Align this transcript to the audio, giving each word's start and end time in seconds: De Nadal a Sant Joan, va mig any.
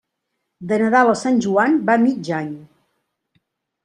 De 0.69 0.77
Nadal 0.83 1.11
a 1.11 1.19
Sant 1.19 1.37
Joan, 1.47 1.75
va 1.89 1.97
mig 2.05 2.31
any. 2.39 2.49